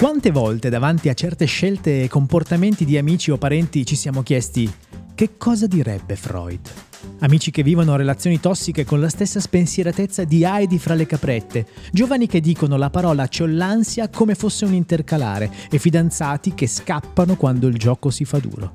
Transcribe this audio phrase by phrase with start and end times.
[0.00, 4.72] Quante volte davanti a certe scelte e comportamenti di amici o parenti ci siamo chiesti
[5.14, 6.70] che cosa direbbe Freud?
[7.18, 12.26] Amici che vivono relazioni tossiche con la stessa spensieratezza di Heidi fra le caprette, giovani
[12.26, 17.66] che dicono la parola c'ho l'ansia come fosse un intercalare e fidanzati che scappano quando
[17.66, 18.72] il gioco si fa duro.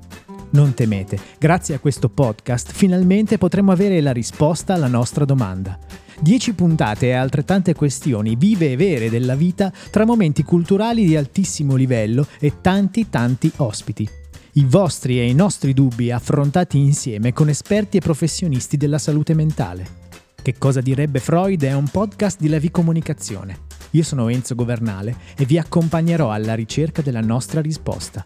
[0.51, 6.04] Non temete, grazie a questo podcast finalmente potremo avere la risposta alla nostra domanda.
[6.19, 11.75] 10 puntate e altrettante questioni vive e vere della vita tra momenti culturali di altissimo
[11.75, 14.07] livello e tanti tanti ospiti.
[14.53, 20.03] I vostri e i nostri dubbi affrontati insieme con esperti e professionisti della salute mentale.
[20.41, 23.63] Che cosa direbbe Freud è un podcast di Levi Comunicazione.
[23.91, 28.23] Io sono Enzo Governale e vi accompagnerò alla ricerca della nostra risposta.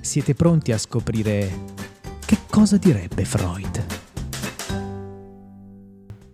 [0.00, 1.76] Siete pronti a scoprire
[2.24, 3.97] che cosa direbbe Freud?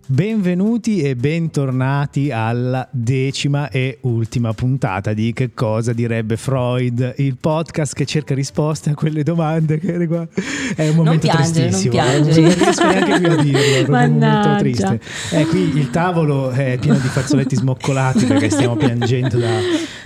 [0.06, 7.94] Benvenuti e bentornati alla decima e ultima puntata di Che cosa direbbe Freud, il podcast
[7.94, 9.94] che cerca risposte a quelle domande che.
[9.94, 12.40] È un momento non piangere, tristissimo, non piangere.
[12.42, 15.00] non riesco neanche più a dirlo, è un momento triste.
[15.30, 19.58] Eh, qui il tavolo è pieno di fazzoletti smoccolati perché stiamo piangendo da,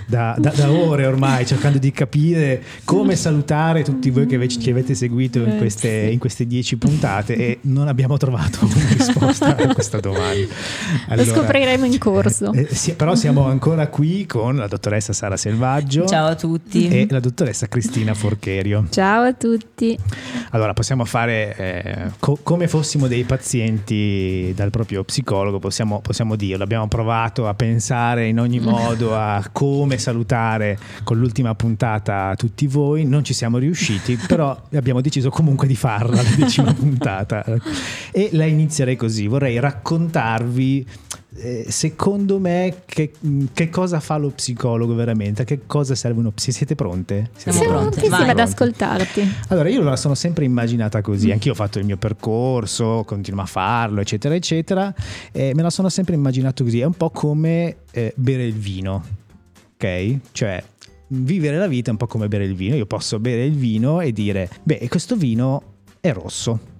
[0.09, 4.71] da- da- da ore ormai, cercando di capire come salutare tutti voi che invece ci
[4.71, 9.55] avete seguito in Eh, queste, in queste dieci puntate e non abbiamo trovato una risposta
[9.55, 10.47] a questa domanda.
[11.13, 12.51] Lo scopriremo in corso.
[12.53, 16.87] eh, sì, però siamo ancora qui con la dottoressa Sara Selvaggio Ciao a tutti.
[16.87, 18.87] e la dottoressa Cristina Forcherio.
[18.89, 19.95] Ciao a tutti.
[20.51, 26.63] Allora, possiamo fare eh, co- come fossimo dei pazienti dal proprio psicologo, possiamo, possiamo dirlo.
[26.63, 33.05] Abbiamo provato a pensare in ogni modo a come salutare con l'ultima puntata tutti voi.
[33.05, 37.43] Non ci siamo riusciti, però abbiamo deciso comunque di farla la decima puntata.
[38.11, 40.85] E la inizierei così: vorrei raccontarvi.
[41.35, 43.11] eh, secondo me, che,
[43.53, 45.43] che cosa fa lo psicologo veramente?
[45.43, 46.57] A che cosa serve uno psicologo?
[46.57, 47.29] Siete pronte?
[47.35, 48.29] Siamo Siamo pronti, prontissimi vai.
[48.31, 49.33] ad ascoltarti.
[49.49, 53.45] Allora, io la sono sempre immaginata così, anch'io ho fatto il mio percorso, continuo a
[53.45, 54.93] farlo, eccetera, eccetera,
[55.31, 59.03] e me la sono sempre immaginato così, è un po' come eh, bere il vino,
[59.79, 60.19] ok?
[60.33, 60.61] Cioè,
[61.07, 64.01] vivere la vita è un po' come bere il vino, io posso bere il vino
[64.01, 66.77] e dire, beh, questo vino è rosso.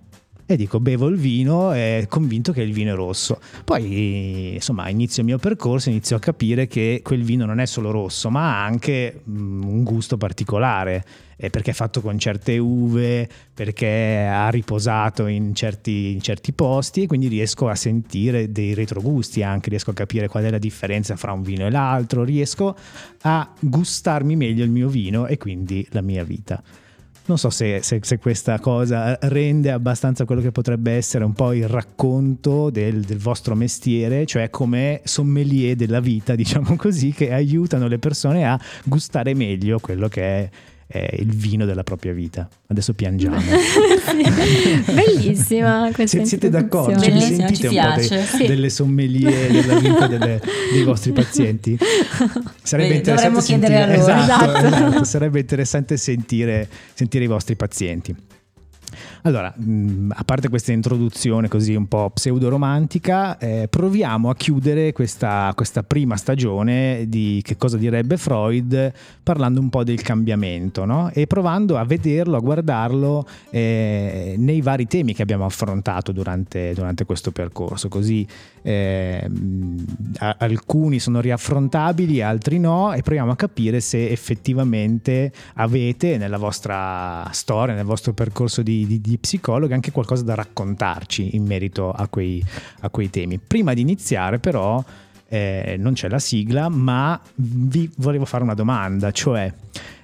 [0.51, 3.39] E dico, bevo il vino e convinto che il vino è rosso.
[3.63, 7.91] Poi, insomma, inizio il mio percorso, inizio a capire che quel vino non è solo
[7.91, 11.05] rosso, ma ha anche mm, un gusto particolare
[11.51, 17.07] perché è fatto con certe uve, perché ha riposato in certi, in certi posti e
[17.07, 21.31] quindi riesco a sentire dei retrogusti anche, riesco a capire qual è la differenza fra
[21.31, 22.75] un vino e l'altro, riesco
[23.21, 26.61] a gustarmi meglio il mio vino e quindi la mia vita.
[27.29, 31.53] Non so se, se- se questa cosa rende abbastanza quello che potrebbe essere un po'
[31.53, 37.87] il racconto del, del vostro mestiere, cioè come sommelier della vita, diciamo così, che aiutano
[37.87, 40.49] le persone a gustare meglio quello che è,
[40.91, 42.49] è il vino della propria vita.
[42.67, 43.37] Adesso piangiamo.
[44.09, 44.91] Sì.
[44.91, 46.99] Bellissima questa Se- siete d'accordo?
[46.99, 48.23] Cioè, sentite un po' dei-.
[48.25, 48.47] Sì.
[48.47, 50.41] delle sommelier della vita delle-
[50.71, 51.77] dei vostri pazienti?
[52.63, 54.65] Sarebbe Beh, interessante sentire, esatto, Esatto.
[54.67, 58.15] esatto, sarebbe interessante sentire, sentire i vostri pazienti.
[59.23, 65.51] Allora, mh, a parte questa introduzione così un po' pseudo-romantica, eh, proviamo a chiudere questa,
[65.55, 71.09] questa prima stagione di che cosa direbbe Freud parlando un po' del cambiamento no?
[71.13, 77.05] e provando a vederlo, a guardarlo eh, nei vari temi che abbiamo affrontato durante, durante
[77.05, 77.89] questo percorso.
[77.89, 78.25] Così
[78.61, 79.29] eh,
[80.17, 87.75] alcuni sono riaffrontabili, altri no, e proviamo a capire se effettivamente avete nella vostra storia,
[87.75, 92.43] nel vostro percorso di, di, di psicologo anche qualcosa da raccontarci in merito a quei,
[92.81, 93.39] a quei temi.
[93.39, 94.83] Prima di iniziare però
[95.27, 99.51] eh, non c'è la sigla, ma vi volevo fare una domanda, cioè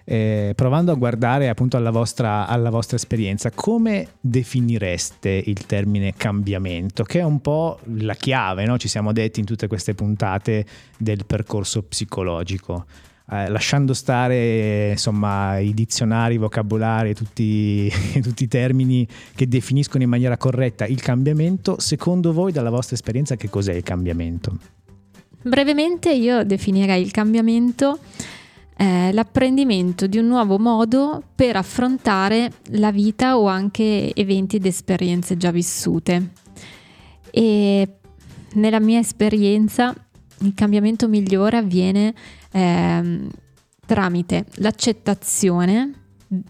[0.07, 7.03] eh, provando a guardare appunto alla vostra, alla vostra esperienza, come definireste il termine cambiamento?
[7.03, 8.77] Che è un po' la chiave, no?
[8.77, 10.65] ci siamo detti in tutte queste puntate
[10.97, 12.85] del percorso psicologico.
[13.27, 17.91] Eh, lasciando stare insomma i dizionari, i vocabolari, tutti,
[18.21, 23.35] tutti i termini che definiscono in maniera corretta il cambiamento, secondo voi dalla vostra esperienza
[23.35, 24.57] che cos'è il cambiamento?
[25.41, 27.99] Brevemente io definirei il cambiamento
[28.77, 35.37] eh, l'apprendimento di un nuovo modo per affrontare la vita o anche eventi ed esperienze
[35.37, 36.31] già vissute.
[37.31, 37.87] E
[38.53, 39.95] nella mia esperienza
[40.39, 42.13] il cambiamento migliore avviene
[42.55, 43.29] ehm,
[43.85, 45.91] tramite l'accettazione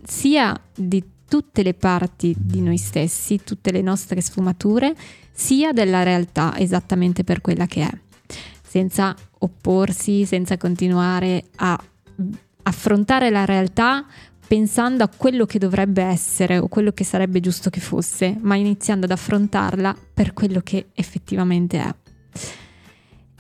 [0.06, 4.96] sia di tutte le parti di noi stessi, tutte le nostre sfumature,
[5.32, 7.90] sia della realtà esattamente per quella che è,
[8.62, 11.78] senza opporsi, senza continuare a
[12.64, 14.06] affrontare la realtà
[14.48, 19.06] pensando a quello che dovrebbe essere o quello che sarebbe giusto che fosse, ma iniziando
[19.06, 21.96] ad affrontarla per quello che effettivamente è.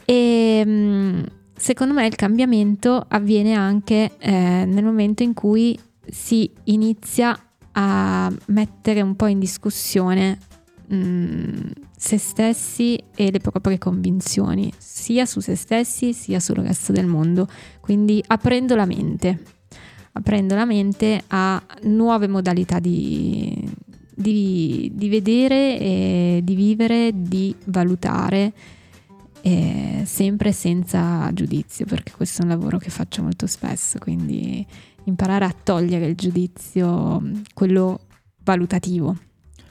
[0.03, 1.23] E mm,
[1.55, 7.37] secondo me il cambiamento avviene anche eh, nel momento in cui si inizia
[7.71, 10.37] a mettere un po' in discussione
[10.87, 11.53] mh, mm,
[11.97, 17.47] se stessi e le proprie convinzioni, sia su se stessi sia sul resto del mondo,
[17.79, 19.41] quindi aprendo la mente,
[20.13, 23.67] aprendo la mente a nuove modalità di,
[24.13, 28.53] di, di vedere, di vivere, di valutare.
[29.47, 34.65] Eh, sempre senza giudizio, perché questo è un lavoro che faccio molto spesso, quindi
[35.03, 37.21] imparare a togliere il giudizio,
[37.53, 37.99] quello
[38.43, 39.15] valutativo.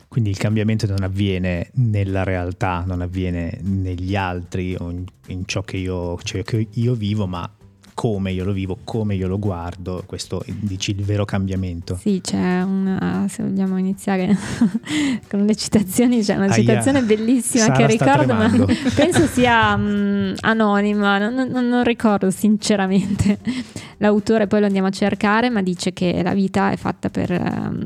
[0.07, 4.91] Quindi il cambiamento non avviene nella realtà, non avviene negli altri o
[5.27, 7.53] in, ciò che io, cioè che io vivo, ma
[7.95, 11.97] come io lo vivo, come io lo guardo, questo dici il vero cambiamento.
[11.97, 14.37] Sì, c'è una, se vogliamo iniziare
[15.31, 16.55] con le citazioni, c'è una Aia.
[16.55, 18.51] citazione bellissima Sara che ricordo, ma
[18.95, 23.39] penso sia um, anonima, non, non, non, ricordo sinceramente
[23.99, 27.31] l'autore, poi lo andiamo a cercare, ma dice che la vita è fatta per...
[27.31, 27.85] Um,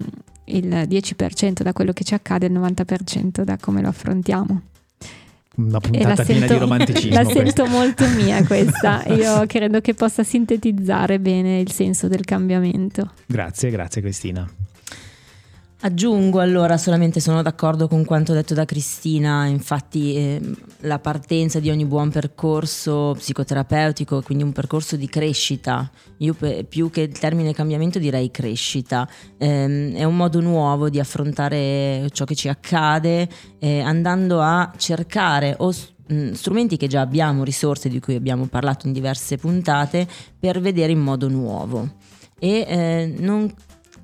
[0.51, 4.63] il 10% da quello che ci accade e il 90% da come lo affrontiamo
[5.59, 7.15] una puntata piena sento, di romanticismo.
[7.15, 7.43] La questa.
[7.43, 13.13] sento molto mia questa, io credo che possa sintetizzare bene il senso del cambiamento.
[13.27, 14.49] Grazie, grazie Cristina.
[15.81, 20.41] Aggiungo allora, solamente sono d'accordo con quanto detto da Cristina, infatti eh,
[20.81, 26.35] la partenza di ogni buon percorso psicoterapeutico, quindi un percorso di crescita, io
[26.69, 29.09] più che il termine cambiamento direi crescita,
[29.39, 33.29] eh, è un modo nuovo di affrontare ciò che ci accade
[33.61, 35.73] eh, andando a cercare o
[36.13, 40.09] mm, strumenti che già abbiamo, risorse di cui abbiamo parlato in diverse puntate,
[40.41, 41.89] per vedere in modo nuovo.
[42.41, 43.53] E eh, non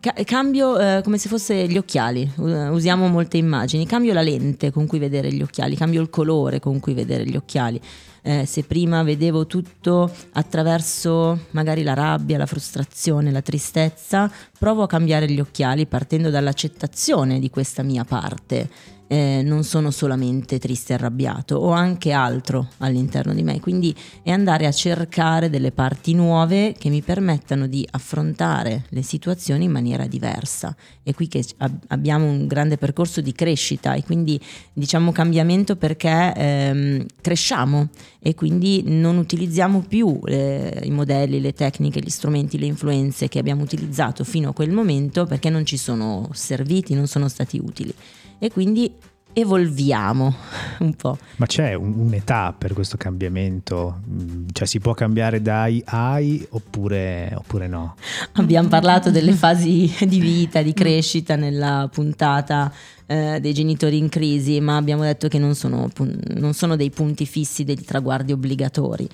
[0.04, 4.86] Ca- cambio eh, come se fosse gli occhiali, usiamo molte immagini, cambio la lente con
[4.86, 7.80] cui vedere gli occhiali, cambio il colore con cui vedere gli occhiali.
[8.20, 14.30] Eh, se prima vedevo tutto attraverso magari la rabbia, la frustrazione, la tristezza,
[14.64, 18.70] provo a cambiare gli occhiali partendo dall'accettazione di questa mia parte
[19.06, 24.30] eh, non sono solamente triste e arrabbiato, ho anche altro all'interno di me, quindi è
[24.30, 30.06] andare a cercare delle parti nuove che mi permettano di affrontare le situazioni in maniera
[30.06, 30.74] diversa.
[31.02, 31.44] È qui che
[31.88, 34.40] abbiamo un grande percorso di crescita e quindi
[34.72, 37.90] diciamo cambiamento perché ehm, cresciamo
[38.20, 43.38] e quindi non utilizziamo più eh, i modelli, le tecniche, gli strumenti, le influenze che
[43.38, 47.92] abbiamo utilizzato fino a quel momento perché non ci sono serviti, non sono stati utili
[48.38, 48.90] e quindi
[49.34, 50.34] evolviamo
[50.80, 51.18] un po'.
[51.36, 54.00] Ma c'è un'età per questo cambiamento?
[54.08, 57.96] Mm, cioè si può cambiare dai ai oppure, oppure no?
[58.34, 62.72] Abbiamo parlato delle fasi di vita, di crescita nella puntata
[63.06, 65.90] eh, dei genitori in crisi, ma abbiamo detto che non sono,
[66.36, 69.08] non sono dei punti fissi, dei traguardi obbligatori.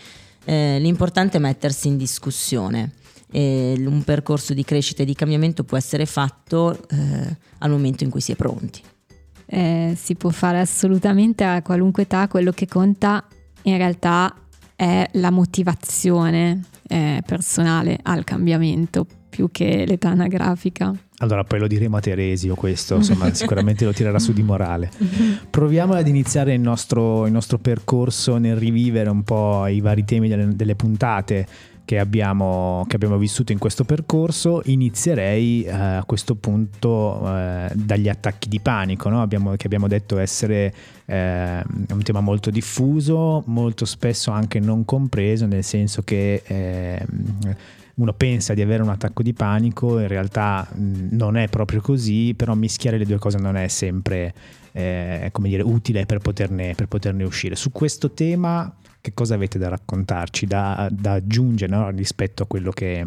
[0.44, 2.92] Eh, l'importante è mettersi in discussione.
[3.32, 8.10] E un percorso di crescita e di cambiamento può essere fatto eh, al momento in
[8.10, 8.82] cui si è pronti
[9.50, 13.26] eh, si può fare assolutamente a qualunque età, quello che conta
[13.62, 14.32] in realtà
[14.76, 20.94] è la motivazione eh, personale al cambiamento più che l'età anagrafica.
[21.18, 24.90] Allora poi lo diremo a Teresio questo, insomma sicuramente lo tirerà su di morale.
[25.50, 30.28] Proviamo ad iniziare il nostro, il nostro percorso nel rivivere un po' i vari temi
[30.28, 31.46] delle, delle puntate
[31.90, 38.08] che abbiamo, che abbiamo, vissuto in questo percorso, inizierei eh, a questo punto eh, dagli
[38.08, 39.20] attacchi di panico, no?
[39.20, 40.72] abbiamo, che abbiamo detto essere
[41.06, 47.04] eh, un tema molto diffuso, molto spesso anche non compreso, nel senso che eh,
[47.94, 52.54] uno pensa di avere un attacco di panico, in realtà non è proprio così, però
[52.54, 54.32] mischiare le due cose non è sempre
[54.70, 57.56] eh, dire, utile per poterne, per poterne uscire.
[57.56, 61.90] Su questo tema che cosa avete da raccontarci, da, da aggiungere no?
[61.90, 63.04] rispetto a quello che,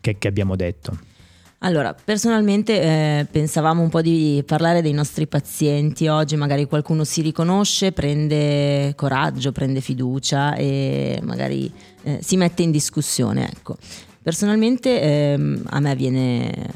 [0.00, 1.14] che, che abbiamo detto?
[1.60, 7.22] Allora, personalmente eh, pensavamo un po' di parlare dei nostri pazienti oggi, magari qualcuno si
[7.22, 13.50] riconosce, prende coraggio, prende fiducia e magari eh, si mette in discussione.
[13.50, 13.78] Ecco.
[14.22, 16.68] Personalmente eh, a me viene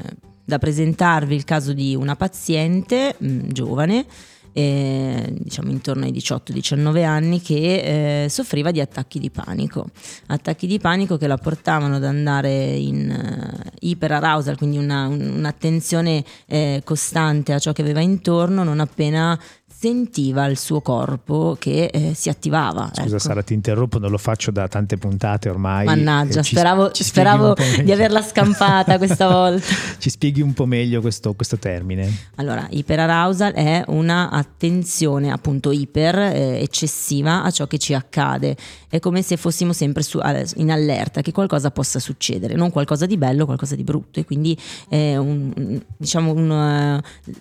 [0.43, 4.05] da presentarvi il caso di una paziente mh, mm, giovane
[4.53, 9.87] eh, diciamo intorno ai 18-19 anni, che eh, soffriva di attacchi di panico.
[10.27, 16.81] Attacchi di panico che la portavano ad andare in uh, iperarousal, quindi una, un'attenzione eh,
[16.83, 19.39] costante a ciò che aveva intorno, non appena
[19.81, 22.91] sentiva il suo corpo che eh, si attivava.
[22.93, 23.17] Scusa ecco.
[23.17, 25.85] Sara, ti interrompo, non lo faccio da tante puntate ormai.
[25.85, 29.65] Mannaggia, Eh, ci- speravo, ci speravo di averla scampata questa volta.
[29.97, 32.07] Ci spieghi un po' meglio questo, questo termine.
[32.35, 38.55] Allora, iperarousal è una attenzione appunto iper eh, eccessiva a ciò che ci accade.
[38.87, 40.19] È come se fossimo sempre su-
[40.57, 44.19] in allerta che qualcosa possa succedere, non qualcosa di bello, qualcosa di brutto.
[44.19, 44.55] E quindi
[44.87, 47.33] è un, diciamo un, eh,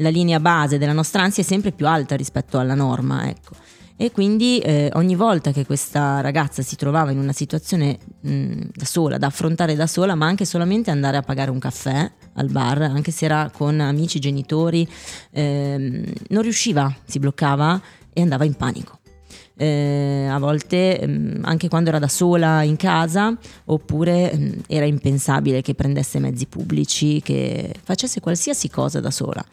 [0.00, 3.54] la linea base della nostra ansia è sempre più alta rispetto alla norma, ecco.
[3.96, 8.86] E quindi eh, ogni volta che questa ragazza si trovava in una situazione mh, da
[8.86, 12.80] sola, da affrontare da sola, ma anche solamente andare a pagare un caffè al bar,
[12.80, 14.88] anche se era con amici, genitori,
[15.32, 17.78] ehm, non riusciva, si bloccava
[18.10, 19.00] e andava in panico.
[19.54, 25.60] Eh, a volte ehm, anche quando era da sola in casa oppure ehm, era impensabile
[25.60, 29.44] che prendesse mezzi pubblici, che facesse qualsiasi cosa da sola.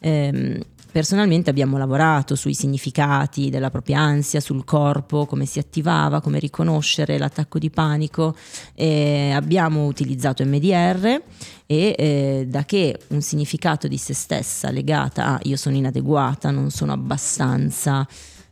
[0.00, 6.38] Ehm, personalmente abbiamo lavorato sui significati della propria ansia, sul corpo, come si attivava, come
[6.38, 8.34] riconoscere l'attacco di panico.
[8.74, 11.22] E abbiamo utilizzato MDR
[11.66, 16.70] e eh, da che un significato di se stessa legata a io sono inadeguata, non
[16.70, 18.06] sono abbastanza,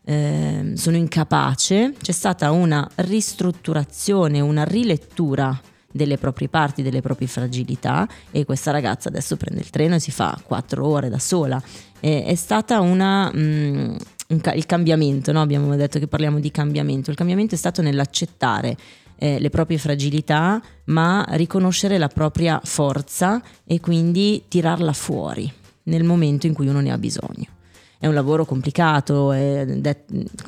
[0.04, 5.58] ehm, sono incapace, c'è stata una ristrutturazione, una rilettura
[5.96, 10.10] delle proprie parti, delle proprie fragilità e questa ragazza adesso prende il treno e si
[10.10, 11.60] fa quattro ore da sola.
[12.00, 13.30] E- è stata una...
[13.34, 13.96] mm,
[14.28, 15.40] un ca- il cambiamento, no?
[15.40, 18.76] abbiamo detto che parliamo di cambiamento, il cambiamento è stato nell'accettare
[19.18, 25.50] eh, le proprie fragilità, ma riconoscere la propria forza e quindi tirarla fuori
[25.84, 27.55] nel momento in cui uno ne ha bisogno.
[27.98, 30.04] È un lavoro complicato, de-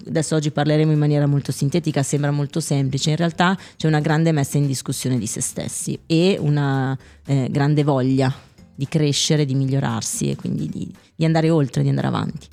[0.07, 4.33] adesso oggi parleremo in maniera molto sintetica, sembra molto semplice, in realtà c'è una grande
[4.33, 8.33] messa in discussione di se stessi e una eh, grande voglia
[8.75, 12.47] di crescere, di migliorarsi e quindi di, di andare oltre, di andare avanti.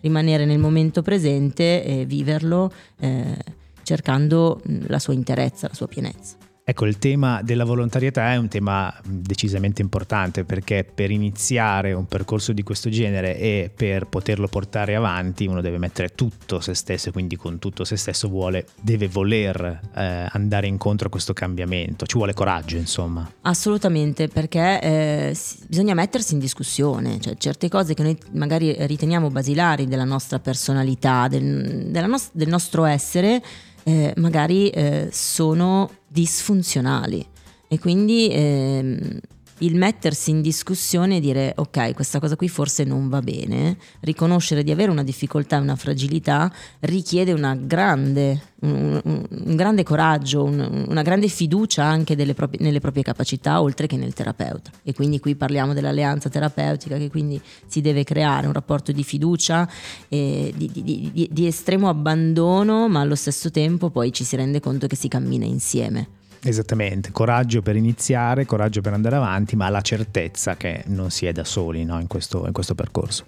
[0.00, 3.36] Rimanere nel momento presente e viverlo eh,
[3.82, 6.36] cercando mh, la sua interezza, la sua pienezza.
[6.64, 12.52] Ecco, il tema della volontarietà è un tema decisamente importante perché per iniziare un percorso
[12.52, 17.12] di questo genere e per poterlo portare avanti uno deve mettere tutto se stesso e
[17.12, 22.16] quindi con tutto se stesso vuole, deve voler eh, andare incontro a questo cambiamento, ci
[22.16, 23.28] vuole coraggio insomma.
[23.40, 29.88] Assolutamente, perché eh, bisogna mettersi in discussione, cioè certe cose che noi magari riteniamo basilari
[29.88, 33.42] della nostra personalità, del, nos- del nostro essere,
[33.82, 37.26] eh, magari eh, sono disfunzionali.
[37.68, 39.18] E quindi ehm,
[39.62, 44.62] il mettersi in discussione e dire ok, questa cosa qui forse non va bene, riconoscere
[44.62, 51.02] di avere una difficoltà e una fragilità richiede grande, un, un- grande coraggio, un- una
[51.02, 54.70] grande fiducia anche proprie- nelle proprie capacità, oltre che nel terapeuta.
[54.82, 59.68] E quindi qui parliamo dell'alleanza terapeutica, che quindi si deve creare un rapporto di fiducia,
[60.08, 64.36] e di, di- di- di- di estremo abbandono, ma allo stesso tempo poi ci si
[64.36, 66.20] rende conto che si cammina insieme.
[66.44, 71.32] Esattamente, coraggio per iniziare, coraggio per andare avanti, ma la certezza che non si è
[71.32, 73.24] da soli no, in, questo, in questo percorso.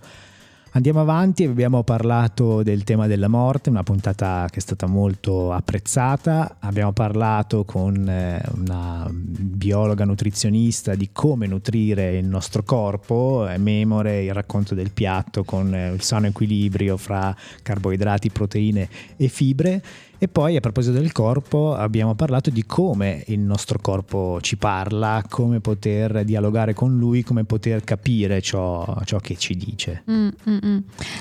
[0.77, 6.57] Andiamo avanti, abbiamo parlato del tema della morte, una puntata che è stata molto apprezzata,
[6.59, 14.25] abbiamo parlato con eh, una biologa nutrizionista di come nutrire il nostro corpo, eh, memore,
[14.25, 19.81] il racconto del piatto con eh, il sano equilibrio fra carboidrati, proteine e fibre.
[20.19, 25.25] E poi a proposito del corpo abbiamo parlato di come il nostro corpo ci parla,
[25.29, 30.03] come poter dialogare con lui, come poter capire ciò, ciò che ci dice.
[30.11, 30.79] Mm, mm, mm.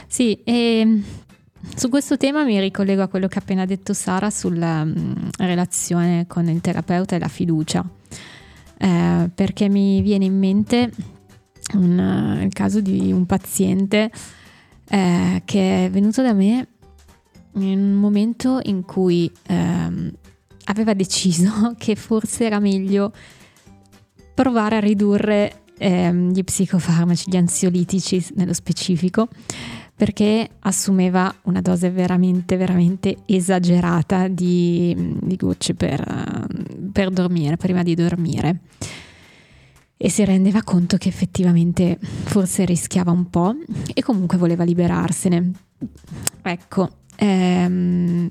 [0.07, 1.01] Sì, e
[1.75, 6.25] su questo tema mi ricollego a quello che ha appena detto Sara sulla mm, relazione
[6.27, 7.83] con il terapeuta e la fiducia,
[8.77, 10.91] Eh, perché mi viene in mente
[11.75, 14.12] un, eh, il caso di un paziente
[14.89, 16.67] eh, che è venuto da me
[17.55, 20.12] in un momento in cui ehm,
[20.65, 23.12] aveva deciso che forse era meglio
[24.33, 29.27] provare a ridurre ehm, gli psicofarmaci, gli ansiolitici nello specifico,
[29.95, 36.48] perché assumeva una dose veramente, veramente esagerata di, di gocce per,
[36.91, 38.62] per dormire, prima di dormire.
[39.95, 43.55] E si rendeva conto che effettivamente forse rischiava un po'
[43.93, 45.51] e comunque voleva liberarsene.
[46.41, 48.29] Ecco, ehm,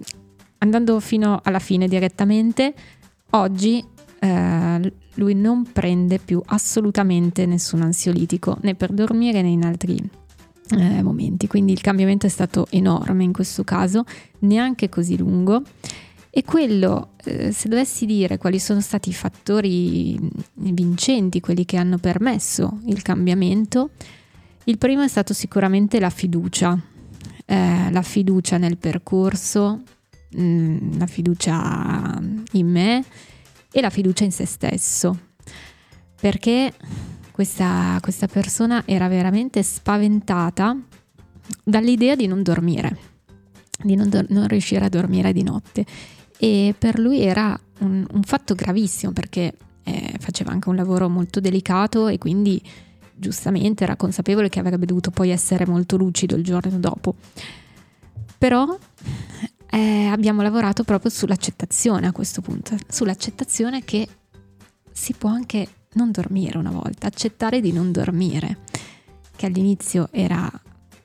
[0.58, 2.74] andando fino alla fine direttamente,
[3.30, 3.84] oggi
[4.18, 10.00] eh, lui non prende più assolutamente nessun ansiolitico né per dormire né in altri
[10.70, 11.46] eh, momenti.
[11.46, 14.04] Quindi il cambiamento è stato enorme in questo caso,
[14.40, 15.62] neanche così lungo.
[16.30, 20.18] E quello, eh, se dovessi dire quali sono stati i fattori
[20.54, 23.90] vincenti, quelli che hanno permesso il cambiamento,
[24.64, 26.78] il primo è stato sicuramente la fiducia
[27.52, 29.82] eh, la fiducia nel percorso,
[30.30, 32.18] mh, mm, la fiducia
[32.52, 33.04] in me
[33.70, 35.18] e la fiducia in se stesso.
[36.18, 36.72] Perché
[37.30, 40.74] questa, questa persona era veramente spaventata
[41.62, 42.96] dall'idea di non dormire,
[43.82, 45.84] di non, do- non riuscire a dormire di notte.
[46.38, 51.38] E per lui era un, un fatto gravissimo perché eh, faceva anche un lavoro molto
[51.38, 52.62] delicato e quindi
[53.22, 57.14] giustamente era consapevole che avrebbe dovuto poi essere molto lucido il giorno dopo.
[58.36, 58.76] Però
[59.70, 64.08] eh, abbiamo lavorato proprio sull'accettazione a questo punto, sull'accettazione che
[64.90, 68.58] si può anche non dormire una volta, accettare di non dormire,
[69.36, 70.50] che all'inizio era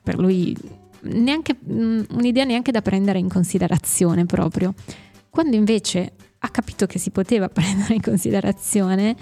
[0.02, 0.56] per lui
[1.02, 4.74] neanche, mm, un'idea neanche da prendere in considerazione proprio.
[5.30, 9.16] Quando invece ha capito che si poteva prendere in considerazione,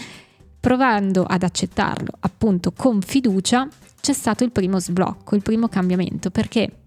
[0.66, 3.68] provando ad accettarlo appunto con fiducia,
[4.00, 6.78] c'è stato il primo sblocco, il primo cambiamento, perché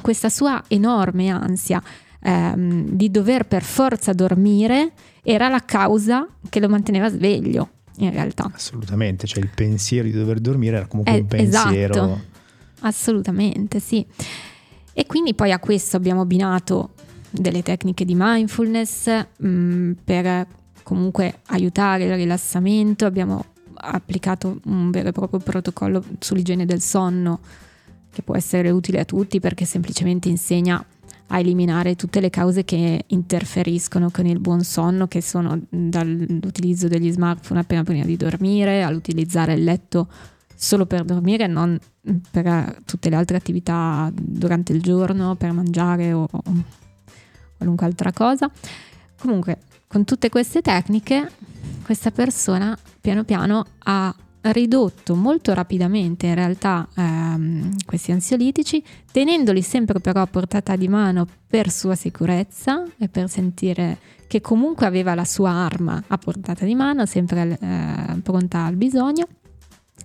[0.00, 1.80] questa sua enorme ansia
[2.20, 4.90] ehm, di dover per forza dormire
[5.22, 7.68] era la causa che lo manteneva sveglio
[7.98, 8.50] in realtà.
[8.52, 11.94] Assolutamente, cioè il pensiero di dover dormire era comunque eh, un pensiero.
[11.94, 12.20] Esatto,
[12.80, 14.04] assolutamente sì.
[14.92, 16.90] E quindi poi a questo abbiamo abbinato
[17.30, 20.46] delle tecniche di mindfulness mh, mm, per
[20.88, 27.40] comunque aiutare il rilassamento, abbiamo applicato un vero e proprio protocollo sull'igiene del sonno
[28.10, 30.82] che può essere utile a tutti perché semplicemente insegna
[31.26, 37.12] a eliminare tutte le cause che interferiscono con il buon sonno, che sono dall'utilizzo degli
[37.12, 40.08] smartphone appena prima di dormire, all'utilizzare il letto
[40.54, 41.78] solo per dormire, non
[42.30, 46.26] per tutte le altre attività durante il giorno, per mangiare o
[47.58, 48.50] qualunque altra cosa.
[49.18, 51.30] Comunque, con tutte queste tecniche,
[51.82, 59.98] questa persona piano piano ha ridotto molto rapidamente in realtà ehm, questi ansiolitici, tenendoli sempre
[59.98, 65.24] però a portata di mano per sua sicurezza e per sentire che comunque aveva la
[65.24, 69.26] sua arma a portata di mano, sempre eh, pronta al bisogno.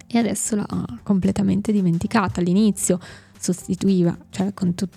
[0.08, 2.40] E adesso l'ha completamente dimenticata.
[2.40, 3.00] All'inizio
[3.44, 4.88] sostituiva, cioè tut-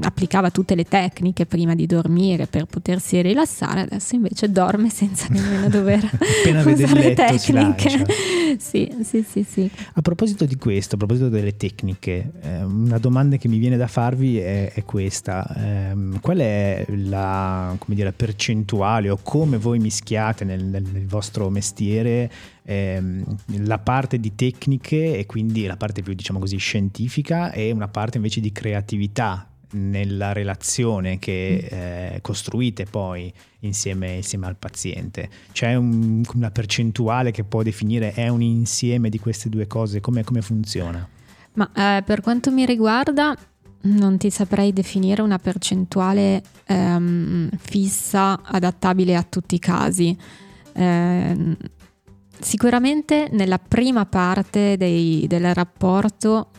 [0.00, 5.68] applicava tutte le tecniche prima di dormire per potersi rilassare, adesso invece dorme senza nemmeno
[5.68, 6.02] dover
[6.66, 8.04] usare le tecniche.
[8.58, 9.70] sì, sì, sì, sì.
[9.94, 13.86] A proposito di questo, a proposito delle tecniche, eh, una domanda che mi viene da
[13.86, 15.46] farvi è, è questa.
[15.54, 22.30] Eh, qual è la dire, percentuale o come voi mischiate nel, nel vostro mestiere
[22.62, 23.24] ehm,
[23.64, 28.16] la parte di tecniche e quindi la parte più diciamo così scientifica e una parte
[28.16, 35.28] invece di creatività nella relazione che eh, costruite poi insieme, insieme, al paziente.
[35.52, 40.00] C'è un, una percentuale che può definire è un insieme di queste due cose?
[40.00, 41.06] Come, come funziona?
[41.54, 43.36] Ma eh, per quanto mi riguarda
[43.80, 50.16] non ti saprei definire una percentuale ehm, fissa adattabile a tutti i casi.
[50.72, 51.56] Eh,
[52.40, 56.50] Sicuramente nella prima parte dei, del rapporto,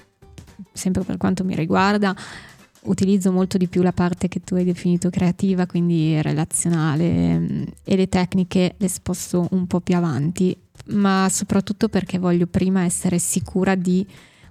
[0.73, 2.13] sempre per quanto mi riguarda,
[2.83, 8.07] utilizzo molto di più la parte che tu hai definito creativa, quindi relazionale, e le
[8.07, 10.55] tecniche le sposto un po' più avanti,
[10.87, 14.05] ma soprattutto perché voglio prima essere sicura di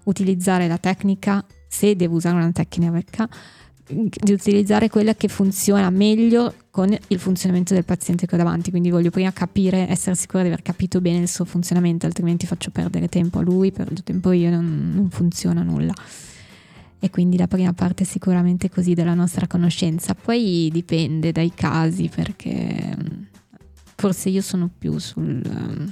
[0.05, 3.29] utilizzare la tecnica, se devo usare una tecnica,
[3.91, 8.91] di utilizzare quella che funziona meglio con il funzionamento del paziente che ho davanti, quindi
[8.91, 13.09] voglio prima capire, essere sicura di aver capito bene il suo funzionamento, altrimenti faccio perdere
[13.09, 15.95] tempo a lui, perdo tempo io, non, non funziona nulla.
[17.01, 22.11] E quindi la prima parte è sicuramente così della nostra conoscenza, poi dipende dai casi
[22.13, 23.23] perché mm,
[23.95, 25.87] forse io sono più sul mm,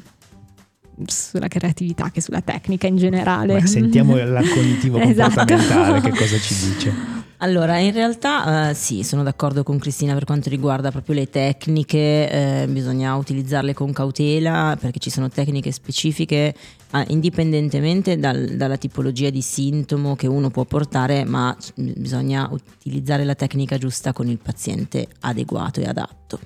[1.04, 3.54] sulla creatività che sulla tecnica in generale.
[3.54, 6.10] Ma sentiamo il cognitivo comportamentale esatto.
[6.10, 7.15] che cosa ci dice.
[7.38, 12.30] Allora, in realtà uh, sì, sono d'accordo con Cristina per quanto riguarda proprio le tecniche,
[12.30, 16.54] eh, bisogna utilizzarle con cautela perché ci sono tecniche specifiche
[16.92, 23.34] uh, indipendentemente dal, dalla tipologia di sintomo che uno può portare, ma bisogna utilizzare la
[23.34, 26.38] tecnica giusta con il paziente adeguato e adatto.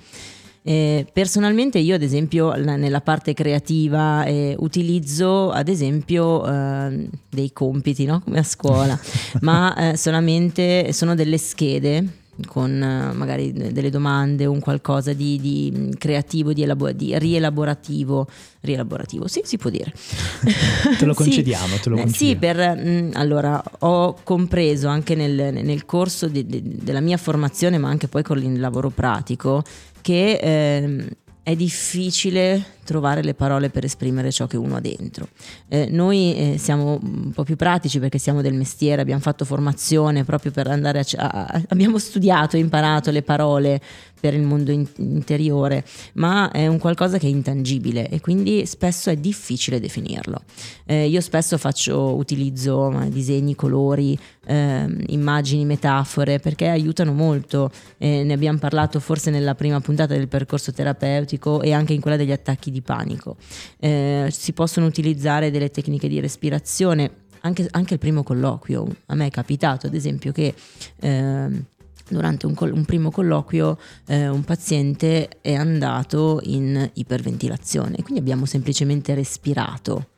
[0.63, 7.51] Eh, personalmente io ad esempio la, nella parte creativa eh, utilizzo ad esempio eh, dei
[7.51, 8.21] compiti no?
[8.23, 8.99] come a scuola,
[9.41, 15.93] ma eh, solamente sono delle schede con eh, magari delle domande, un qualcosa di, di
[15.97, 18.27] creativo, di, elabor- di, rielaborativo.
[18.63, 19.91] Rielaborativo, sì, si può dire.
[20.97, 22.33] te lo concediamo, sì, te lo concediamo.
[22.33, 27.17] Sì, per, mh, mm, allora ho compreso anche nel, nel corso de, de, della mia
[27.17, 29.63] formazione, ma anche poi con il lavoro pratico,
[30.01, 31.07] che eh,
[31.43, 35.29] è difficile trovare le parole per esprimere ciò che uno ha dentro.
[35.69, 40.25] Eh, noi eh, siamo un po' più pratici perché siamo del mestiere, abbiamo fatto formazione
[40.25, 43.81] proprio per andare a, a abbiamo studiato e imparato le parole
[44.21, 49.09] per il mondo in- interiore, ma è un qualcosa che è intangibile e quindi spesso
[49.09, 50.43] è difficile definirlo.
[50.85, 57.71] Eh, io spesso faccio utilizzo disegni, colori, eh, immagini, metafore perché aiutano molto.
[57.97, 62.17] Eh, ne abbiamo parlato forse nella prima puntata del percorso terapeutico e anche in quella
[62.17, 63.37] degli attacchi di panico.
[63.79, 67.19] Eh, si possono utilizzare delle tecniche di respirazione.
[67.41, 70.53] Anche, anche, il primo colloquio, a me è capitato ad esempio che
[70.99, 71.63] eh,
[72.07, 79.15] durante un, un, primo colloquio eh, un paziente è andato in iperventilazione, quindi abbiamo semplicemente
[79.15, 80.10] respirato.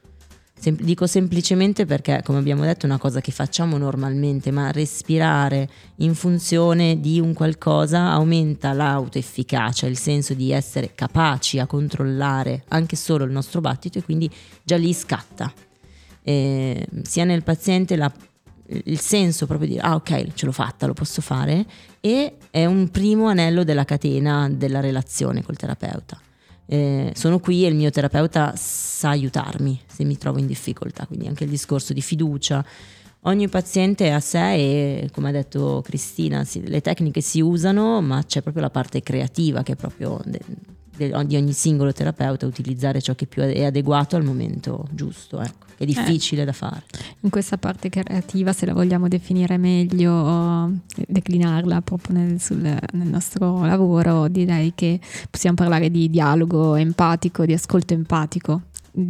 [0.63, 5.67] Sem- dico semplicemente perché, come abbiamo detto, è una cosa che facciamo normalmente, ma respirare
[5.97, 12.95] in funzione di un qualcosa aumenta l'autoefficacia, il senso di essere capaci a controllare anche
[12.95, 14.31] solo il nostro battito e quindi
[14.63, 15.51] già lì scatta.
[16.21, 18.09] Eh, sia nel paziente la
[18.85, 21.65] il senso proprio di ah ok ce l'ho fatta, lo posso fare
[21.99, 26.17] e è un primo anello della catena della relazione col terapeuta.
[26.65, 28.53] Eh, sono qui e il mio terapeuta
[29.03, 32.63] sa aiutarmi se mi trovo in difficoltà, quindi anche il discorso di fiducia.
[33.25, 38.01] Ogni paziente è a sé e come ha detto Cristina, sì, le tecniche si usano,
[38.01, 40.39] ma c'è proprio la parte creativa che è proprio de-
[40.95, 45.41] de- di ogni singolo terapeuta utilizzare ciò che più è adeguato al momento giusto.
[45.41, 46.83] Ecco è difficile eh, da fare.
[47.21, 50.71] In questa parte creativa, se la vogliamo definire meglio,
[51.07, 57.53] declinarla proprio nel, sul, nel nostro lavoro, direi che possiamo parlare di dialogo empatico, di
[57.53, 58.61] ascolto empatico.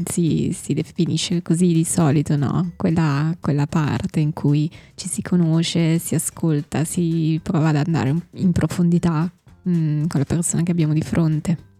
[0.06, 2.72] Si, si, definisce così di solito, no?
[2.78, 8.54] Quella, quella, parte in cui ci si conosce, si ascolta, si prova ad andare in
[8.54, 9.30] profondità
[9.64, 11.72] mh, mm, con la persona che abbiamo di fronte.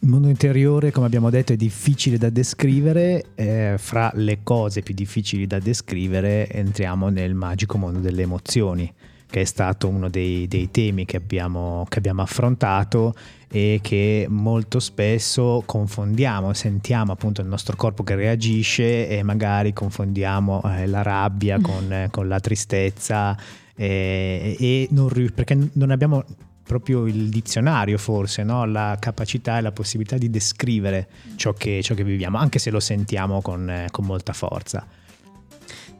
[0.00, 3.24] Il mondo interiore, come abbiamo detto, è difficile da descrivere.
[3.34, 8.90] Eh, fra le cose più difficili da descrivere entriamo nel magico mondo delle emozioni,
[9.30, 13.14] che è stato uno dei, dei temi che abbiamo, che abbiamo, affrontato
[13.50, 20.62] e che molto spesso confondiamo, sentiamo appunto il nostro corpo che reagisce e magari confondiamo
[20.64, 21.62] eh, la rabbia mm.
[21.62, 23.36] con, con la tristezza
[23.74, 26.24] eh, e non, perché non abbiamo
[26.68, 28.64] proprio il dizionario forse, no?
[28.66, 32.80] la capacità e la possibilità di descrivere ciò che, ciò che viviamo, anche se lo
[32.80, 34.86] sentiamo con, eh, con molta forza.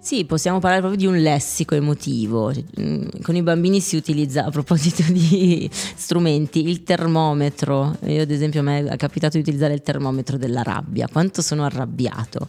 [0.08, 2.50] Sì, possiamo parlare proprio di un lessico emotivo.
[2.80, 7.94] Mm, con i bambini si utilizza, a proposito di strumenti, il termometro.
[8.06, 11.62] Io ad esempio a me è capitato di utilizzare il termometro della rabbia, quanto sono
[11.62, 12.48] arrabbiato.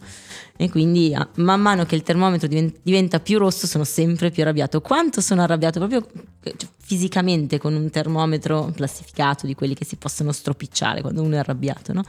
[0.56, 4.80] E quindi man mano che il termometro diventa più rosso sono sempre più arrabbiato.
[4.80, 6.06] Quanto sono arrabbiato proprio
[6.42, 11.38] cioè, fisicamente con un termometro plastificato di quelli che si possono stropicciare quando uno è
[11.40, 12.04] arrabbiato, no?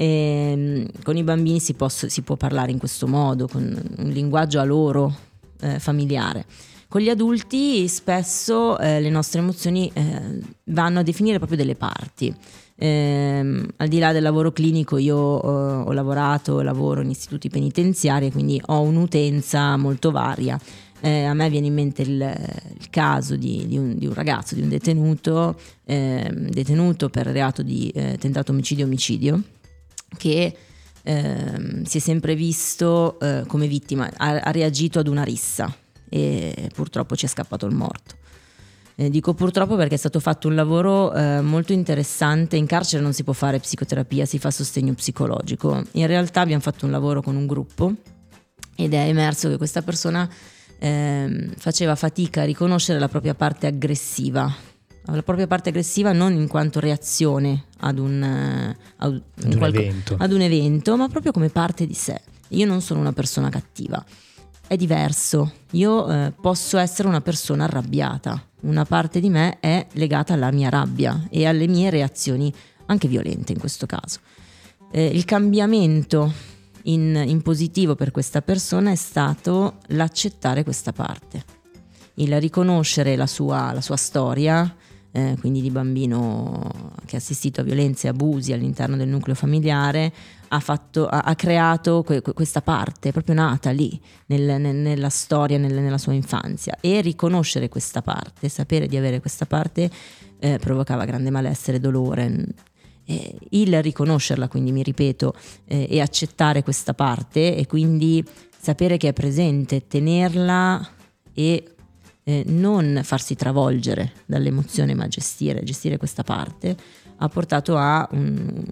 [0.00, 3.62] E ehm, con i bambini si, posso, si, può parlare in questo modo, con
[3.96, 5.12] un linguaggio a loro
[5.60, 6.44] eh, familiare.
[6.86, 12.32] Con gli adulti spesso eh, le nostre emozioni eh, vanno a definire proprio delle parti.
[12.76, 18.62] Eh, al di là del lavoro clinico io ho lavorato, lavoro in istituti penitenziari, quindi
[18.66, 20.56] ho un'utenza molto varia.
[21.00, 22.20] Eh, a me viene in mente il,
[22.78, 27.62] il caso di, di, un, di, un, ragazzo, di un detenuto, eh, detenuto per reato
[27.62, 29.42] di eh, tentato omicidio-omicidio,
[30.16, 30.56] che
[31.02, 35.74] eh, si è sempre visto eh, come vittima, ha, ha, reagito ad una rissa
[36.08, 38.16] e purtroppo ci è scappato il morto.
[39.00, 43.12] Eh, dico purtroppo perché è stato fatto un lavoro eh, molto interessante, in carcere non
[43.12, 45.82] si può fare psicoterapia, si fa sostegno psicologico.
[45.92, 47.92] In realtà abbiamo fatto un lavoro con un gruppo
[48.74, 50.28] ed è emerso che questa persona
[50.78, 54.52] ehm, faceva fatica a riconoscere la propria parte aggressiva
[55.14, 59.78] la propria parte aggressiva non in quanto reazione ad un, eh, ad, ad, un qualco,
[59.78, 60.16] evento.
[60.18, 62.20] ad un evento, ma proprio come parte di sé.
[62.48, 64.04] Io non sono una persona cattiva,
[64.66, 65.52] è diverso.
[65.72, 68.42] Io eh, posso essere una persona arrabbiata.
[68.60, 72.52] Una parte di me è legata alla mia rabbia e alle mie reazioni,
[72.86, 74.20] anche violente in questo caso.
[74.90, 76.32] Eh, il cambiamento
[76.84, 81.44] in, in positivo per questa persona è stato l'accettare questa parte,
[82.14, 84.74] il riconoscere la sua, la sua storia,
[85.18, 90.12] eh, quindi di bambino che ha assistito a violenze e abusi all'interno del nucleo familiare,
[90.48, 95.58] ha, fatto, ha, ha creato que, questa parte, proprio nata lì, nel, nel, nella storia,
[95.58, 96.76] nel, nella sua infanzia.
[96.80, 99.90] E riconoscere questa parte, sapere di avere questa parte,
[100.38, 102.46] eh, provocava grande malessere, dolore.
[103.04, 108.24] Eh, il riconoscerla, quindi mi ripeto, eh, e accettare questa parte e quindi
[108.56, 110.88] sapere che è presente, tenerla
[111.32, 111.72] e
[112.28, 116.76] eh, non farsi travolgere dall'emozione ma gestire, gestire questa parte
[117.16, 118.62] ha portato a un,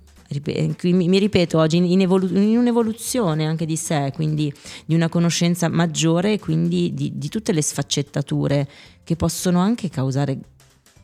[0.82, 4.52] mi ripeto oggi, in, evolu- in, un'evoluzione anche di sé, quindi
[4.84, 8.68] di una conoscenza maggiore e quindi di, di tutte le sfaccettature
[9.02, 10.38] che possono anche causare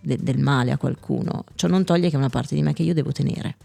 [0.00, 1.46] de- del male a qualcuno.
[1.54, 3.56] Ciò non toglie che è una parte di me che io devo tenere.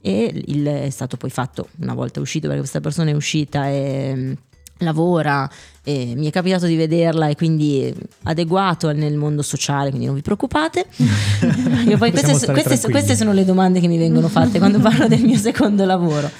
[0.00, 4.36] E il, è stato poi fatto una volta uscito, perché questa persona è uscita e
[4.78, 5.48] lavora
[5.82, 10.22] e mi è capitato di vederla e quindi adeguato nel mondo sociale, quindi non vi
[10.22, 10.86] preoccupate.
[11.96, 15.84] queste, queste, queste, sono le domande che mi vengono fatte quando parlo del mio secondo
[15.84, 16.30] lavoro.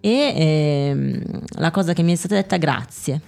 [0.00, 1.22] E ehm,
[1.58, 3.20] la cosa che mi è stata detta grazie.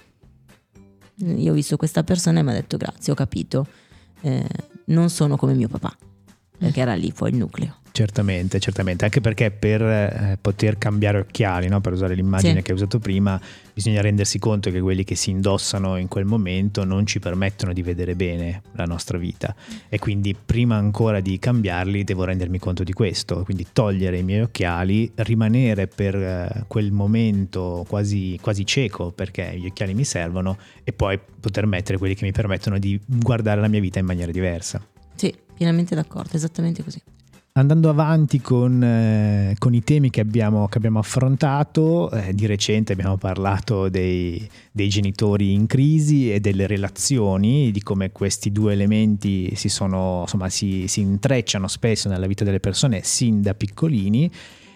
[1.15, 3.67] Io ho visto questa persona e mi ha detto grazie, ho capito.
[4.21, 4.47] Eh,
[4.85, 5.95] non sono come mio papà,
[6.57, 7.78] perché era lì poi il nucleo.
[7.99, 11.81] Certamente, certamente, anche perché per eh, poter cambiare occhiali, no?
[11.81, 12.61] per usare l'immagine sì.
[12.61, 13.37] che hai usato prima,
[13.73, 17.81] bisogna rendersi conto che quelli che si indossano in quel momento non ci permettono di
[17.81, 19.53] vedere bene la nostra vita
[19.89, 24.43] e quindi prima ancora di cambiarli devo rendermi conto di questo, quindi togliere i miei
[24.43, 30.93] occhiali, rimanere per eh, quel momento quasi, quasi cieco perché gli occhiali mi servono e
[30.93, 34.81] poi poter mettere quelli che mi permettono di guardare la mia vita in maniera diversa.
[35.15, 37.01] Sì, pienamente d'accordo, esattamente così.
[37.51, 42.93] Andando avanti con, eh, con i temi che abbiamo, che abbiamo affrontato, eh, di recente
[42.93, 49.53] abbiamo parlato dei, dei, genitori in crisi e delle relazioni, di come questi due elementi
[49.55, 54.31] si, sono, insomma, si, si intrecciano spesso nella vita delle persone sin da piccolini.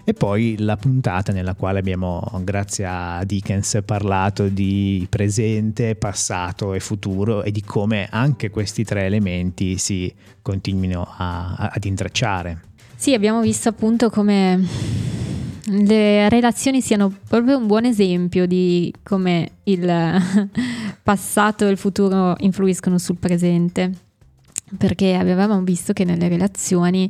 [0.06, 6.82] E poi la puntata nella quale abbiamo, grazie a Dickens, parlato di presente, passato e
[6.82, 12.62] futuro e di come anche questi tre elementi si continuino a, a, ad intrecciare.
[12.98, 14.62] Sì, abbiamo visto appunto come
[15.68, 19.90] le relazioni siano proprio un buon esempio di come il
[21.02, 23.90] passato e il futuro influiscono sul presente,
[24.78, 27.10] perché avevamo visto che nelle relazioni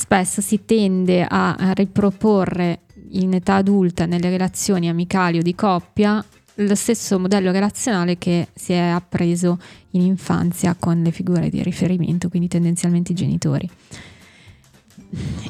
[0.00, 6.74] spesso si tende a riproporre in età adulta nelle relazioni amicali o di coppia lo
[6.74, 9.58] stesso modello relazionale che si è appreso
[9.90, 13.68] in infanzia con le figure di riferimento, quindi tendenzialmente i genitori.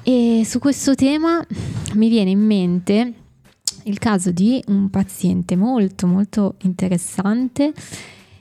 [0.02, 1.44] E su questo tema
[1.94, 3.12] mi viene in mente
[3.84, 7.72] il caso di un paziente molto molto interessante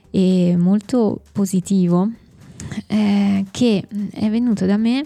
[0.09, 2.09] e molto positivo
[2.87, 5.03] eh, che è venuto da me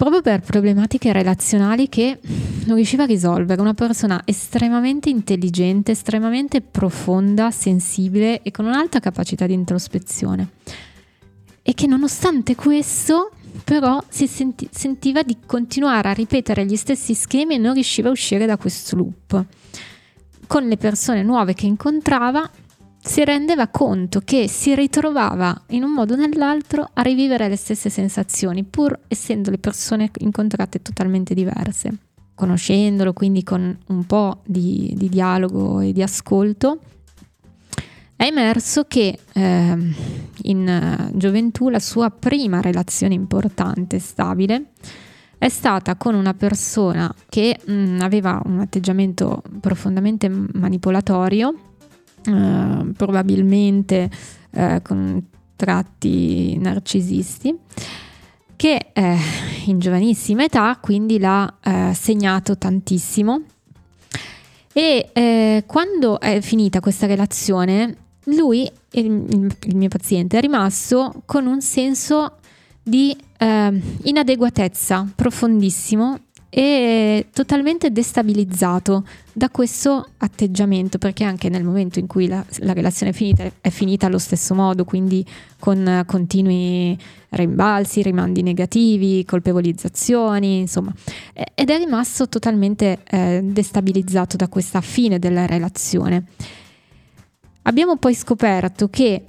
[0.00, 2.20] proprio per problematiche relazionali che
[2.64, 3.60] non riusciva a risolvere.
[3.60, 10.52] Una persona estremamente intelligente, estremamente profonda, sensibile e con un'alta capacità di introspezione.
[11.60, 13.30] E che nonostante questo,
[13.62, 18.12] però, si senti- sentiva di continuare a ripetere gli stessi schemi e non riusciva a
[18.12, 19.44] uscire da questo loop.
[20.46, 22.50] Con le persone nuove che incontrava,
[23.02, 27.88] si rendeva conto che si ritrovava in un modo o nell'altro a rivivere le stesse
[27.88, 31.90] sensazioni, pur essendo le persone incontrate totalmente diverse.
[32.34, 36.78] Conoscendolo, quindi con un po' di, di dialogo e di ascolto,
[38.16, 39.76] è emerso che eh,
[40.42, 44.64] in gioventù la sua prima relazione importante e stabile
[45.38, 51.69] è stata con una persona che mh, aveva un atteggiamento profondamente manipolatorio
[52.24, 54.10] eh, probabilmente
[54.50, 55.22] eh, con
[55.56, 57.56] tratti narcisisti,
[58.56, 59.16] che eh,
[59.66, 63.42] in giovanissima età quindi l'ha eh, segnato tantissimo.
[64.72, 71.46] E eh, quando è finita questa relazione, lui, il, il, mio paziente, è rimasto con
[71.46, 72.36] un senso
[72.82, 73.16] di
[74.02, 76.18] inadeguatezza profondissimo
[76.50, 83.12] e totalmente destabilizzato da questo atteggiamento, perché anche nel momento in cui la, la relazione
[83.12, 85.24] è finita, è finita allo stesso modo, quindi
[85.60, 86.98] con continui
[87.30, 90.92] rimbalzi, rimandi negativi, colpevolizzazioni, insomma,
[91.54, 96.24] ed è rimasto totalmente eh, destabilizzato da questa fine della relazione.
[97.62, 99.22] Abbiamo poi scoperto che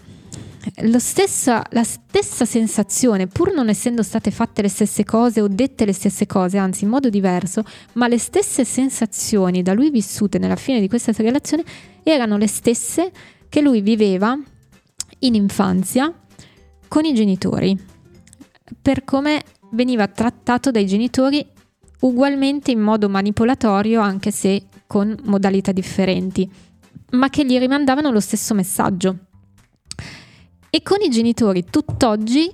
[1.00, 5.94] stessa, la stessa sensazione, pur non essendo state fatte le stesse cose o dette le
[5.94, 10.80] stesse cose, anzi in modo diverso, ma le stesse sensazioni da lui vissute nella fine
[10.80, 11.64] di questa relazione
[12.04, 13.12] erano le stesse
[13.50, 14.38] che lui viveva
[15.20, 16.14] in infanzia
[16.88, 17.78] con i genitori,
[18.82, 21.46] per come veniva trattato dai genitori
[22.02, 26.50] ugualmente in modo manipolatorio, anche se con modalità differenti,
[27.12, 29.31] ma che gli rimandavano lo stesso messaggio.
[30.74, 32.50] E con i genitori tutt'oggi,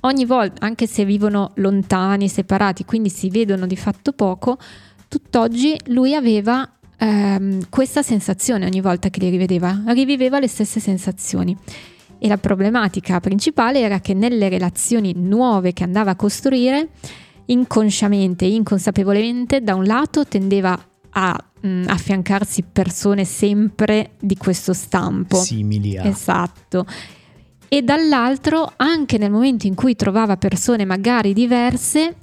[0.00, 4.58] ogni volta, anche se vivono lontani, separati, quindi si vedono di fatto poco,
[5.06, 11.56] tutt'oggi lui aveva ehm, questa sensazione ogni volta che li rivedeva, riviveva le stesse sensazioni.
[12.18, 16.88] E la problematica principale era che nelle relazioni nuove che andava a costruire,
[17.44, 20.76] inconsciamente, inconsapevolmente, da un lato tendeva
[21.10, 25.36] a mh, mm, affiancarsi persone sempre di questo stampo.
[25.36, 26.04] Simili a...
[26.08, 26.84] Esatto.
[27.72, 32.16] E dall'altro, anche nel momento in cui trovava persone magari diverse,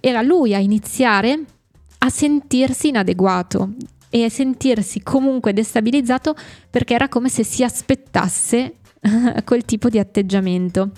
[0.00, 1.44] era lui a iniziare
[1.98, 3.74] a sentirsi inadeguato
[4.08, 6.34] e a sentirsi comunque destabilizzato
[6.70, 8.76] perché era come se si aspettasse
[9.44, 10.90] quel tipo di atteggiamento.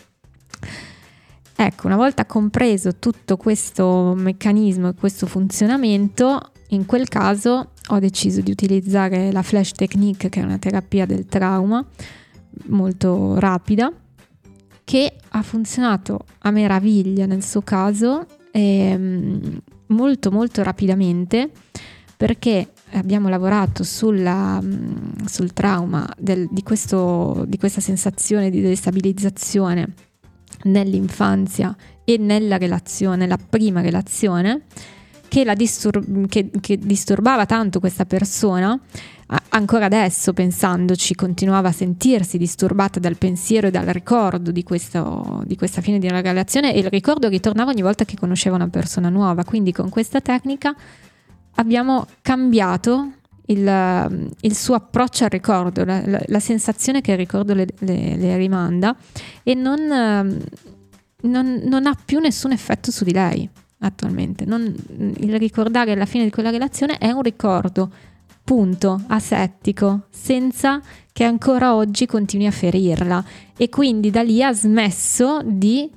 [1.56, 8.40] Ecco, una volta compreso tutto questo meccanismo e questo funzionamento, in quel caso ho deciso
[8.40, 11.84] di utilizzare la flash technique, che è una terapia del trauma
[12.66, 13.92] molto rapida,
[14.84, 21.50] che ha funzionato a meraviglia nel suo caso, ehm, molto molto rapidamente,
[22.16, 24.62] perché abbiamo lavorato sulla,
[25.26, 29.94] sul trauma del, di, questo, di questa sensazione di destabilizzazione
[30.64, 34.62] nell'infanzia e nella relazione, la prima relazione,
[35.28, 38.78] che, distur- che, che disturbava tanto questa persona,
[39.50, 45.56] ancora adesso pensandoci continuava a sentirsi disturbata dal pensiero e dal ricordo di, questo, di
[45.56, 49.08] questa fine di una relazione e il ricordo ritornava ogni volta che conosceva una persona
[49.08, 49.44] nuova.
[49.44, 50.74] Quindi con questa tecnica
[51.56, 53.12] abbiamo cambiato
[53.46, 58.16] il, il, suo approccio al ricordo, la, la, la, sensazione che il ricordo le, le,
[58.16, 58.96] le rimanda
[59.42, 59.80] e non,
[61.22, 63.48] non, non, ha più nessun effetto su di lei
[63.80, 64.44] attualmente.
[64.46, 64.74] Non,
[65.18, 67.90] il ricordare la fine di quella relazione è un ricordo,
[68.44, 70.80] punto, asettico, senza
[71.12, 73.24] che ancora oggi continui a ferirla
[73.57, 75.90] e quindi da lì ha smesso di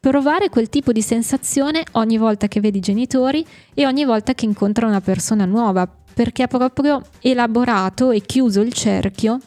[0.00, 4.44] provare quel tipo di sensazione ogni volta che vedi i genitori e ogni volta che
[4.44, 9.38] incontra una persona nuova, perché ha proprio elaborato e chiuso il cerchio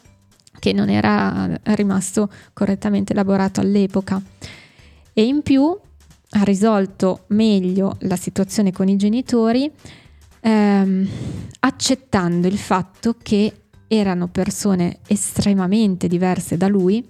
[0.58, 4.20] che non era rimasto correttamente elaborato all'epoca.
[5.12, 5.78] E in più
[6.30, 9.70] ha risolto meglio la situazione con i genitori
[10.46, 11.08] ehm,
[11.60, 13.52] accettando il fatto che
[13.88, 17.04] erano persone estremamente diverse da lui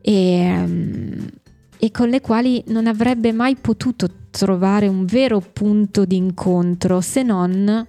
[0.00, 1.28] e, ehm,
[1.78, 7.22] e con le quali non avrebbe mai potuto trovare un vero punto di incontro se
[7.22, 7.86] non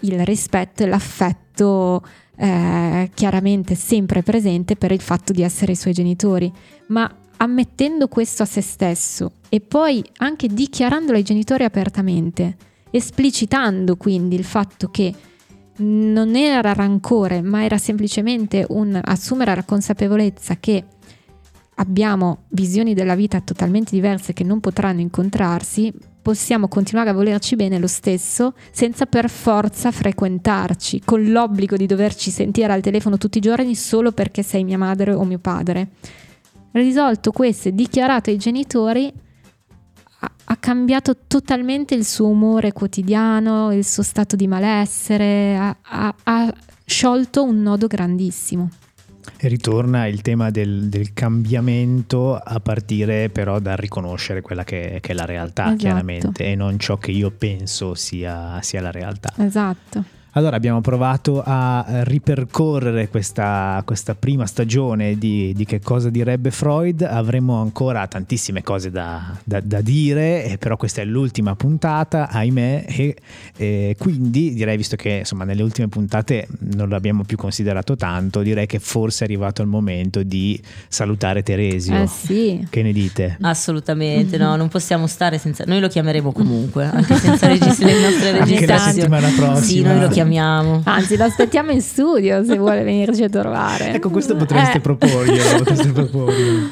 [0.00, 2.02] il rispetto e l'affetto
[2.36, 6.50] eh, chiaramente sempre presente per il fatto di essere i suoi genitori,
[6.88, 12.56] ma ammettendo questo a se stesso e poi anche dichiarandolo ai genitori apertamente,
[12.90, 15.14] esplicitando quindi il fatto che
[15.78, 20.84] non era rancore, ma era semplicemente un assumere la consapevolezza che
[21.76, 27.78] abbiamo visioni della vita totalmente diverse che non potranno incontrarsi, possiamo continuare a volerci bene
[27.78, 33.42] lo stesso senza per forza frequentarci, con l'obbligo di doverci sentire al telefono tutti i
[33.42, 35.88] giorni solo perché sei mia madre o mio padre.
[36.72, 39.10] Risolto questo e dichiarato ai genitori,
[40.20, 46.54] ha, cambiato totalmente il suo umore quotidiano, il suo stato di malessere, ha, ha, ha
[46.84, 48.68] sciolto un nodo grandissimo.
[49.42, 55.12] E ritorna il tema del, del, cambiamento a partire però dal riconoscere quella che, che
[55.12, 55.76] è la realtà, esatto.
[55.78, 59.32] chiaramente, e non ciò che io penso sia, sia la realtà.
[59.36, 60.04] Esatto.
[60.34, 67.02] Allora abbiamo provato a ripercorrere questa, questa prima stagione di, di, Che cosa direbbe Freud,
[67.02, 73.16] avremo ancora tantissime cose da, da, da dire, però questa è l'ultima puntata, ahimè, e,
[73.56, 78.66] e, quindi direi, visto che insomma nelle ultime puntate non l'abbiamo più considerato tanto, direi
[78.66, 82.02] che forse è arrivato il momento di salutare Teresio.
[82.02, 82.66] Eh sì.
[82.70, 83.36] Che ne dite?
[83.40, 85.64] Assolutamente, no, non possiamo stare senza...
[85.66, 88.60] Noi lo chiameremo comunque, anche senza registrare le nostre registrazioni.
[88.60, 89.60] Anche la settimana prossima.
[89.60, 90.82] Sì, noi lo chiameremo chiamiamo.
[90.84, 93.94] Anzi, lo aspettiamo in studio se vuole venirci a trovare.
[93.94, 94.80] Ecco, questo potreste eh.
[94.80, 95.58] proporglielo.
[95.58, 96.68] Potreste proporglielo.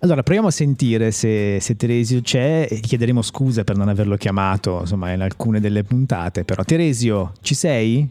[0.00, 4.80] Allora, proviamo a sentire se, se, Teresio c'è e chiederemo scusa per non averlo chiamato,
[4.80, 6.44] insomma, in alcune delle puntate.
[6.44, 8.06] Però, Teresio, ci sei?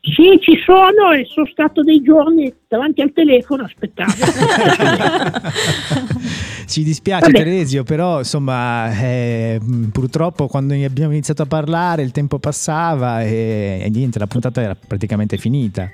[0.00, 4.14] Sì, ci sono e sono stato dei giorni davanti al telefono aspettando.
[6.66, 7.38] Ci dispiace Vabbè.
[7.38, 9.60] Teresio, però insomma eh,
[9.92, 14.74] purtroppo quando abbiamo iniziato a parlare il tempo passava e, e niente, la puntata era
[14.74, 15.90] praticamente finita.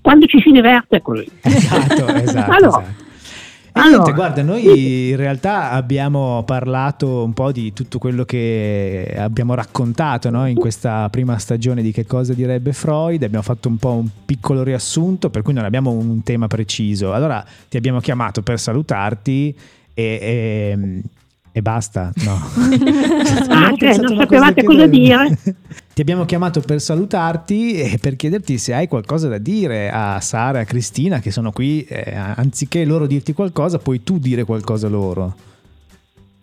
[0.00, 1.28] Quando ci si diverte così.
[1.40, 2.50] Esatto, esatto.
[2.52, 3.05] allora, esatto.
[3.78, 9.54] Allora, niente, guarda, noi in realtà abbiamo parlato un po' di tutto quello che abbiamo
[9.54, 10.46] raccontato no?
[10.46, 14.62] in questa prima stagione di Che cosa direbbe Freud, abbiamo fatto un po' un piccolo
[14.62, 17.12] riassunto, per cui non abbiamo un tema preciso.
[17.12, 19.54] Allora ti abbiamo chiamato per salutarti
[19.92, 21.02] e, e
[21.56, 22.34] e basta, no.
[23.48, 25.38] ah, cioè, non sapevate cosa, cosa dire.
[25.94, 30.58] Ti abbiamo chiamato per salutarti e per chiederti se hai qualcosa da dire a Sara
[30.58, 34.88] e a Cristina che sono qui, eh, anziché loro dirti qualcosa, puoi tu dire qualcosa
[34.88, 35.34] loro.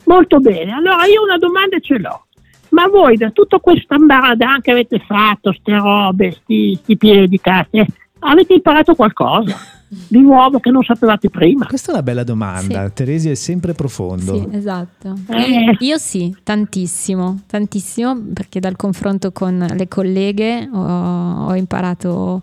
[0.06, 2.26] Molto bene, allora io una domanda ce l'ho.
[2.70, 7.86] Ma voi da tutta questa ambada che avete fatto, ste robe, sti, sti piedi, cazzo,
[8.24, 9.56] avete imparato qualcosa
[10.08, 11.66] di nuovo che non sapevate prima?
[11.68, 12.88] Questa è una bella domanda.
[12.88, 12.94] Sì.
[12.94, 14.40] Teresio è sempre profondo.
[14.40, 15.16] Sì, esatto.
[15.30, 15.78] Eh.
[15.80, 22.42] Io sì, tantissimo, tantissimo, perché dal confronto con le colleghe ho, ho imparato,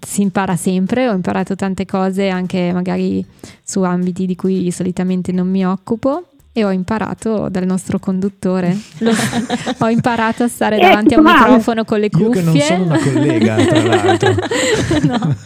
[0.00, 3.24] si impara sempre, ho imparato tante cose anche magari
[3.62, 6.24] su ambiti di cui solitamente non mi occupo.
[6.58, 8.76] E ho imparato dal nostro conduttore,
[9.78, 12.40] ho imparato a stare Eh, davanti a un microfono con le Io cuffie.
[12.40, 14.34] che non sono una collega, tra l'altro.
[15.04, 15.36] No.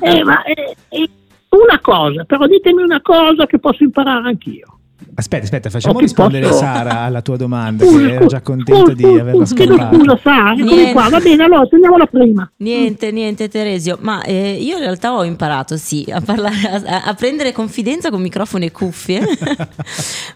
[0.00, 1.08] Eh, ma, eh, eh,
[1.50, 4.77] una cosa, però ditemi una cosa che posso imparare anch'io.
[5.14, 8.80] Aspetta, aspetta, facciamo Oh, rispondere posso- Sara alla tua domanda, Scusa, che era già contenta
[8.80, 9.96] scusa, di scusa, averla ascoltata.
[9.96, 10.92] Scusa, Sara, eccomi Niente.
[10.92, 12.50] qua, va bene, allora teniamola prima.
[12.56, 17.14] Niente, niente Teresio, ma eh, io in realtà ho imparato sì a parlare, a, a
[17.14, 19.22] prendere confidenza con microfono e cuffie,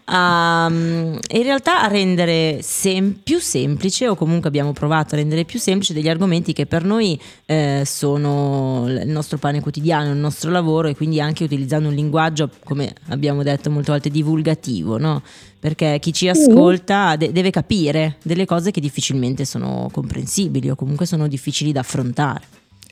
[0.04, 5.18] a, mm, e in realtà a rendere sem- più semplice o comunque abbiamo provato a
[5.18, 10.18] rendere più semplice degli argomenti che per noi eh, sono il nostro pane quotidiano, il
[10.18, 14.50] nostro lavoro e quindi anche utilizzando un linguaggio, come abbiamo detto molte volte, divulgativo,
[14.98, 15.22] no?
[15.58, 21.06] Perché chi ci ascolta de- deve capire delle cose che difficilmente sono comprensibili o comunque
[21.06, 22.42] sono difficili da affrontare.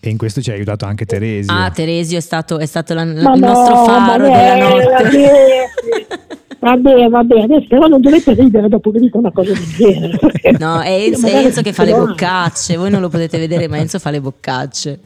[0.02, 1.52] E in questo ci ha aiutato anche Teresio.
[1.52, 4.60] Ah, Teresio è stato, è stato la- Ma il no, nostro faro ma della eh,
[4.60, 5.68] notte.
[6.60, 10.18] Vabbè, vabbè, vabbè, adesso però non dovete ridere dopo che dico una cosa del genere.
[10.58, 13.78] No, è Enzo, è Enzo che fa le boccacce, voi non lo potete vedere, ma
[13.78, 15.00] Enzo fa le boccacce.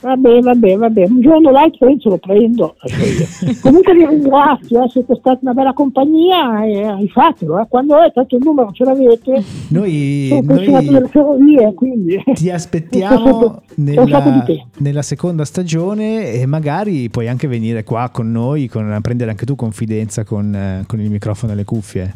[0.00, 2.76] Vabbè, vabbè, vabbè, un giorno o l'altro Enzo lo prendo.
[2.84, 3.54] io.
[3.60, 7.66] Comunque vi ringrazio, eh, siete stati una bella compagnia e rifatelo, eh.
[7.68, 14.44] quando è tanto il numero ce l'avete, Noi, noi ferrovie, quindi ti aspettiamo un nella,
[14.78, 19.46] nella seconda stagione e magari puoi anche venire qua con noi, con, a prendere anche
[19.46, 22.14] tu confidenza con, eh, con il microfono e le cuffie.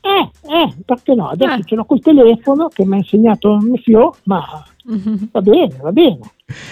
[0.00, 1.28] Eh, eh, perché no?
[1.28, 1.64] Adesso Eh.
[1.64, 4.44] ce l'ho col telefono che mi ha insegnato mio fio, ma
[5.32, 6.18] va bene, va bene,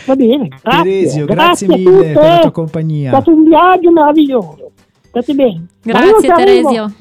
[0.07, 0.49] va bene.
[0.63, 3.11] Grazie, Teresio, grazie, a mille per la tua È compagnia.
[3.11, 4.71] stato un viaggio meraviglioso.
[5.09, 5.67] State bene.
[5.83, 6.33] Grazie.
[6.35, 6.93] Teresio.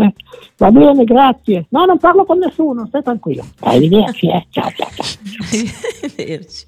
[0.00, 0.14] Eh,
[0.58, 1.66] va bene, grazie.
[1.70, 3.44] No, non parlo con nessuno, stai tranquillo.
[3.60, 4.46] Arrivederci, eh.
[4.50, 5.06] Ciao, ciao, ciao.
[6.02, 6.66] Arrivederci.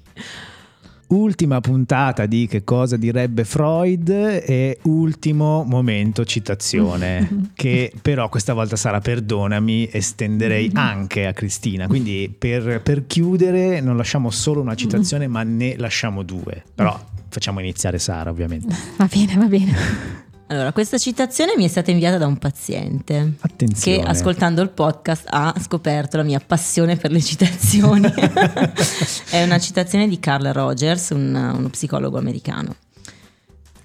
[1.11, 8.77] Ultima puntata di Che cosa direbbe Freud e ultimo momento citazione che però questa volta
[8.77, 11.87] sarà perdonami estenderei anche a Cristina.
[11.87, 16.63] Quindi per, per chiudere non lasciamo solo una citazione ma ne lasciamo due.
[16.73, 16.97] Però
[17.27, 18.73] facciamo iniziare Sara ovviamente.
[18.95, 20.29] Va bene, va bene.
[20.51, 25.27] Allora, questa citazione mi è stata inviata da un paziente attenzione che ascoltando il podcast
[25.29, 28.11] ha scoperto la mia passione per le citazioni.
[29.31, 32.75] è una citazione di Carl Rogers, un- uno psicologo americano.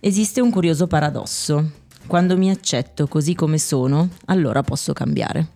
[0.01, 1.71] Esiste un curioso paradosso.
[2.09, 5.47] Quando mi accetto così come sono, allora posso cambiare.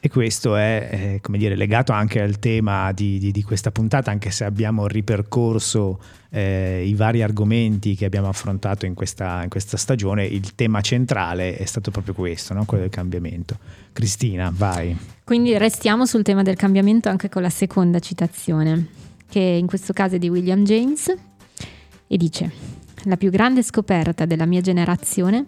[0.00, 4.30] E questo è, eh, dire, legato anche al tema di, di- di questa puntata, anche
[4.30, 5.98] se abbiamo ripercorso
[6.30, 11.56] eh, i vari argomenti che abbiamo affrontato in questa, in questa stagione, il tema centrale
[11.56, 12.64] è stato proprio questo, no?
[12.64, 13.58] quello del cambiamento.
[13.92, 14.96] Cristina, vai.
[15.24, 18.88] Quindi restiamo sul tema del cambiamento anche con la seconda citazione,
[19.28, 21.12] che in questo caso è di William James
[22.06, 22.52] e dice:
[23.04, 25.46] La più grande scoperta della mia generazione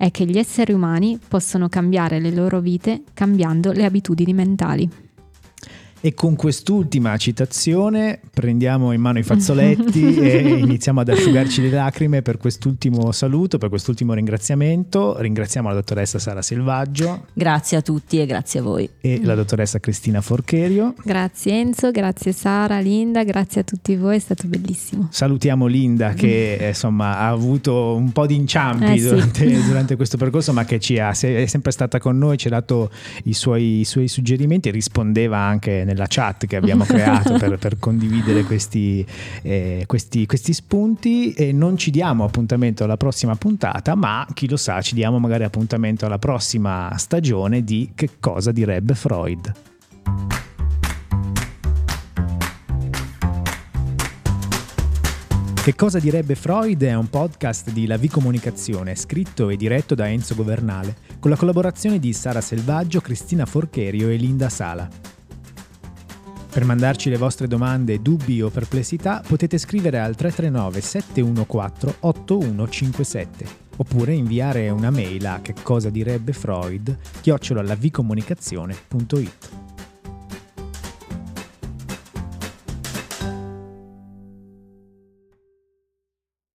[0.00, 4.88] è che gli esseri umani possono cambiare le loro vite cambiando le abitudini mentali.
[6.02, 12.22] E con quest'ultima citazione prendiamo in mano i fazzoletti e iniziamo ad asciugarci le lacrime
[12.22, 15.20] per quest'ultimo saluto, per quest'ultimo ringraziamento.
[15.20, 18.88] Ringraziamo la dottoressa Sara Selvaggio Grazie a tutti e grazie a voi.
[18.98, 20.94] e la dottoressa Cristina Forcherio.
[21.04, 25.08] Grazie Enzo, grazie Sara, Linda, grazie a tutti voi, è stato bellissimo.
[25.10, 29.08] Salutiamo Linda che eh, insomma ha avuto un po' di inciampi Eh, sì.
[29.10, 32.50] durante, durante questo percorso ma che ci ha, è sempre stata con noi, ci ha
[32.50, 32.90] dato
[33.24, 38.44] i suoi, i suoi suggerimenti, rispondeva anche nella chat che abbiamo creato per, per condividere
[38.44, 39.04] questi,
[39.42, 44.56] eh, questi, questi spunti e non ci diamo appuntamento alla prossima puntata ma chi lo
[44.56, 49.52] sa ci diamo magari appuntamento alla prossima stagione di Che cosa direbbe Freud.
[55.62, 60.08] Che cosa direbbe Freud è un podcast di La V Comunicazione, scritto e diretto da
[60.08, 64.88] Enzo Governale, con la collaborazione di Sara Selvaggio, Cristina Forcherio e Linda Sala.
[66.50, 73.46] Per mandarci le vostre domande, dubbi o perplessità potete scrivere al 339 714 8157
[73.76, 79.69] oppure inviare una mail a che cosa direbbe Freud chiocciolalavcomunicazione.it.